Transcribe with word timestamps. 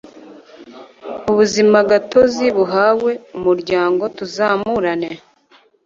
ubuzima 1.31 1.77
gatozi 1.91 2.45
buhawe 2.57 3.11
umuryango 3.37 4.03
tuzamurane 4.17 5.09